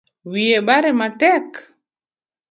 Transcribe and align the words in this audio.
Wiye 0.31 0.59
bare 0.67 0.91
matek 0.99 1.47